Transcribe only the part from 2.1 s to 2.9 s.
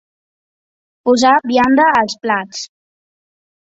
plats.